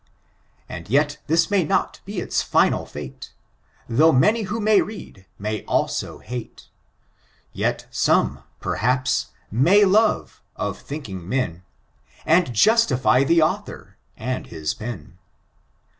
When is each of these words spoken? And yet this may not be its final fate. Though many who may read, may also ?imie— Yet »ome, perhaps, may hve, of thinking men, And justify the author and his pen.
And 0.67 0.89
yet 0.89 1.17
this 1.27 1.51
may 1.51 1.63
not 1.63 1.99
be 2.05 2.19
its 2.19 2.41
final 2.41 2.87
fate. 2.87 3.33
Though 3.87 4.11
many 4.11 4.41
who 4.49 4.59
may 4.59 4.81
read, 4.81 5.27
may 5.37 5.63
also 5.65 6.21
?imie— 6.21 6.69
Yet 7.61 7.85
»ome, 8.09 8.41
perhaps, 8.59 9.27
may 9.51 9.81
hve, 9.83 10.39
of 10.55 10.79
thinking 10.81 11.29
men, 11.29 11.61
And 12.25 12.51
justify 12.51 13.23
the 13.23 13.43
author 13.43 13.97
and 14.17 14.47
his 14.47 14.73
pen. 14.73 15.19